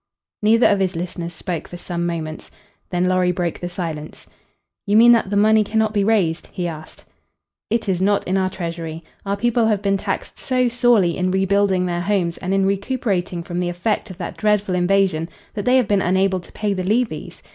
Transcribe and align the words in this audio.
Neither 0.41 0.65
of 0.65 0.79
his 0.79 0.95
listeners 0.95 1.31
spoke 1.31 1.67
for 1.67 1.77
some 1.77 2.07
moments. 2.07 2.49
Then 2.89 3.07
Lorry 3.07 3.31
broke 3.31 3.59
the 3.59 3.69
silence. 3.69 4.25
"You 4.87 4.97
mean 4.97 5.11
that 5.11 5.29
the 5.29 5.37
money 5.37 5.63
cannot 5.63 5.93
be 5.93 6.03
raised?" 6.03 6.47
he 6.51 6.67
asked. 6.67 7.05
"It 7.69 7.87
is 7.87 8.01
not 8.01 8.27
in 8.27 8.35
our 8.35 8.49
treasury. 8.49 9.03
Our 9.27 9.37
people 9.37 9.67
have 9.67 9.83
been 9.83 9.97
taxed 9.97 10.39
so 10.39 10.69
sorely 10.69 11.15
in 11.15 11.29
rebuilding 11.29 11.85
their 11.85 12.01
homes 12.01 12.37
and 12.39 12.51
in 12.51 12.65
recuperating 12.65 13.43
from 13.43 13.59
the 13.59 13.69
effect 13.69 14.09
of 14.09 14.17
that 14.17 14.37
dreadful 14.37 14.73
invasion 14.73 15.29
that 15.53 15.65
they 15.65 15.77
have 15.77 15.87
been 15.87 16.01
unable 16.01 16.39
to 16.39 16.51
pay 16.51 16.73
the 16.73 16.83
levies. 16.83 17.43